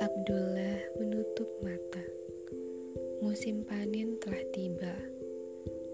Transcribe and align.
Abdullah 0.00 0.80
menutup 0.96 1.44
mata. 1.60 2.00
Musim 3.20 3.60
panen 3.68 4.16
telah 4.24 4.40
tiba. 4.56 4.96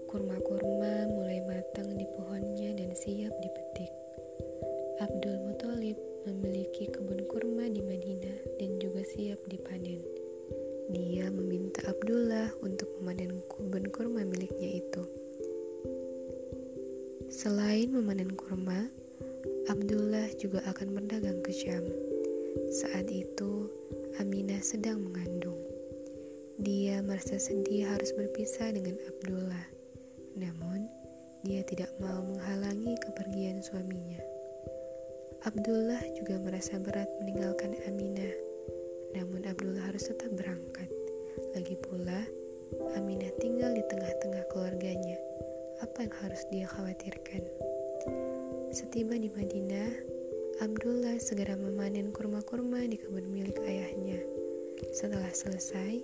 Kurma-kurma 0.07 1.11
mulai 1.11 1.43
matang 1.43 1.91
di 1.99 2.07
pohonnya 2.15 2.71
dan 2.71 2.95
siap 2.95 3.35
dipetik. 3.43 3.91
Abdul 5.03 5.43
Muthalib 5.51 5.99
memiliki 6.23 6.87
kebun 6.87 7.27
kurma 7.27 7.67
di 7.67 7.83
Madinah 7.83 8.63
dan 8.63 8.79
juga 8.79 9.03
siap 9.03 9.43
dipanen. 9.51 9.99
Dia 10.87 11.27
meminta 11.27 11.83
Abdullah 11.83 12.55
untuk 12.63 12.87
memanen 13.03 13.43
kebun 13.51 13.91
kurma 13.91 14.23
miliknya 14.23 14.79
itu. 14.79 15.03
Selain 17.27 17.91
memanen 17.91 18.31
kurma, 18.39 18.87
Abdullah 19.69 20.25
juga 20.41 20.65
akan 20.65 20.97
berdagang 20.97 21.45
ke 21.45 21.53
Syam. 21.53 21.85
Saat 22.73 23.13
itu, 23.13 23.69
Aminah 24.17 24.65
sedang 24.65 24.97
mengandung. 24.97 25.61
Dia 26.57 27.05
merasa 27.05 27.37
sedih 27.37 27.85
harus 27.85 28.09
berpisah 28.17 28.73
dengan 28.73 28.97
Abdullah. 29.05 29.69
Namun, 30.33 30.89
dia 31.45 31.61
tidak 31.69 31.93
mau 32.01 32.17
menghalangi 32.17 32.97
kepergian 32.97 33.61
suaminya. 33.61 34.17
Abdullah 35.45 36.01
juga 36.17 36.41
merasa 36.41 36.81
berat 36.81 37.07
meninggalkan 37.21 37.77
Aminah. 37.85 38.33
Namun 39.13 39.45
Abdullah 39.45 39.85
harus 39.85 40.09
tetap 40.09 40.33
berangkat. 40.33 40.89
Lagi 41.53 41.77
pula, 41.85 42.25
Aminah 42.97 43.29
tinggal 43.37 43.77
di 43.77 43.85
tengah-tengah 43.85 44.49
keluarganya 44.49 45.21
apa 45.85 46.09
yang 46.09 46.15
harus 46.25 46.41
dia 46.49 46.65
khawatirkan. 46.65 47.45
Setiba 48.69 49.17
di 49.17 49.33
Madinah, 49.33 49.89
Abdullah 50.61 51.17
segera 51.17 51.57
memanen 51.57 52.13
kurma-kurma 52.13 52.85
di 52.85 53.01
kebun 53.01 53.25
milik 53.33 53.57
ayahnya. 53.65 54.21
Setelah 54.93 55.33
selesai, 55.33 55.97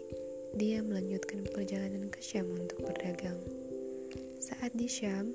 dia 0.58 0.82
melanjutkan 0.82 1.46
perjalanan 1.54 2.10
ke 2.10 2.18
Syam 2.26 2.50
untuk 2.58 2.82
berdagang. 2.82 3.38
Saat 4.42 4.74
di 4.74 4.90
Syam, 4.90 5.30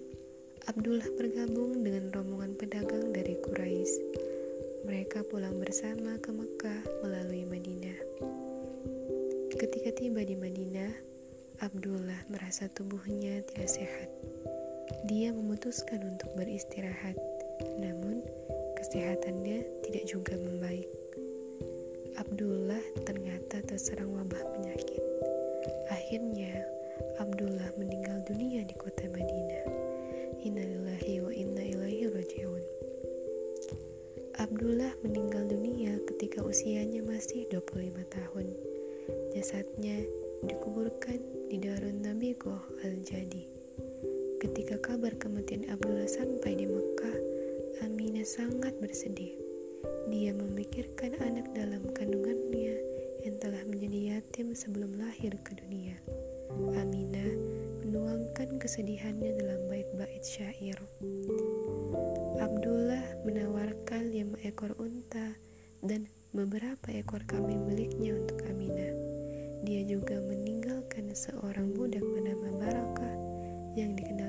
Abdullah 0.66 1.06
bergabung 1.14 1.86
dengan 1.86 2.10
rombongan 2.10 2.58
pedagang 2.58 3.14
dari 3.14 3.38
Quraisy. 3.38 4.02
Mereka 4.90 5.22
pulang 5.30 5.54
bersama 5.62 6.18
ke 6.18 6.34
Mekah 6.34 6.82
melalui 7.06 7.46
Madinah. 7.46 7.98
Ketika 9.54 9.94
tiba 9.94 10.26
di 10.26 10.34
Madinah, 10.34 10.90
Abdullah 11.62 12.26
merasa 12.26 12.66
tubuhnya 12.66 13.44
tidak 13.46 13.70
sehat. 13.70 14.29
Dia 15.10 15.34
memutuskan 15.34 16.06
untuk 16.06 16.30
beristirahat, 16.38 17.18
namun 17.82 18.22
kesehatannya 18.78 19.66
tidak 19.82 20.06
juga 20.06 20.38
membaik. 20.38 20.86
Abdullah 22.14 22.78
ternyata 23.02 23.58
terserang 23.66 24.14
wabah 24.14 24.38
penyakit. 24.54 25.02
Akhirnya, 25.90 26.62
Abdullah 27.18 27.74
meninggal 27.74 28.22
dunia 28.22 28.62
di 28.62 28.70
kota 28.78 29.10
Madinah. 29.10 29.66
Innalillahi 30.46 31.26
wa 31.26 31.32
inna 31.34 31.64
ilaihi 31.66 32.06
rajiun. 32.06 32.62
Abdullah 34.38 34.94
meninggal 35.02 35.50
dunia 35.50 35.98
ketika 36.06 36.38
usianya 36.38 37.02
masih 37.02 37.50
25 37.50 37.98
tahun. 38.14 38.46
Jasadnya 39.34 40.06
dikuburkan 40.46 41.18
di 41.50 41.58
Darun 41.58 41.98
Nabigoh 41.98 42.62
Al-Jadi. 42.86 43.59
Ketika 44.40 44.80
kabar 44.80 45.12
kematian 45.20 45.68
Abdullah 45.68 46.08
sampai 46.08 46.56
di 46.56 46.64
Mekah, 46.64 47.18
Aminah 47.84 48.24
sangat 48.24 48.72
bersedih. 48.80 49.36
Dia 50.08 50.32
memikirkan 50.32 51.12
anak 51.20 51.52
dalam 51.52 51.84
kandungannya 51.92 52.80
yang 53.20 53.36
telah 53.36 53.60
menjadi 53.68 54.16
yatim 54.16 54.56
sebelum 54.56 54.96
lahir 54.96 55.36
ke 55.44 55.60
dunia. 55.60 55.92
Aminah 56.72 57.36
menuangkan 57.84 58.56
kesedihannya 58.56 59.36
dalam 59.44 59.60
bait-bait 59.68 60.24
syair. 60.24 60.80
Abdullah 62.40 63.20
menawarkan 63.28 64.08
lima 64.08 64.40
ekor 64.40 64.72
unta 64.80 65.36
dan 65.84 66.08
beberapa 66.32 66.88
ekor 66.88 67.20
kambing 67.28 67.60
miliknya 67.68 68.16
untuk 68.16 68.40
Aminah. 68.48 68.92
Dia 69.68 69.84
juga 69.84 70.16
meninggalkan 70.16 71.12
seorang 71.12 71.76
budak 71.76 72.00
bernama 72.00 72.48
Barakah 72.56 73.14
yang 73.78 73.94
dikenal 73.94 74.19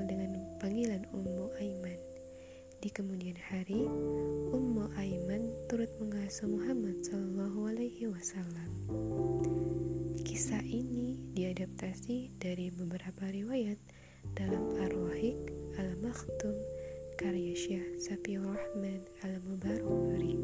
Di 2.82 2.90
kemudian 2.90 3.38
hari, 3.38 3.86
Ummu 4.50 4.90
Aiman 4.98 5.54
turut 5.70 5.86
mengasuh 6.02 6.50
Muhammad 6.50 6.98
Shallallahu 7.06 7.70
Alaihi 7.70 8.10
Wasallam. 8.10 8.74
Kisah 10.26 10.66
ini 10.66 11.14
diadaptasi 11.30 12.34
dari 12.42 12.74
beberapa 12.74 13.30
riwayat 13.30 13.78
dalam 14.34 14.74
Ar-Rahik 14.82 15.38
Al-Maktum 15.78 16.58
karya 17.22 17.54
Syekh 17.54 18.02
Safiur 18.02 18.50
Rahman 18.50 19.06
Al-Mubarakuri. 19.30 20.42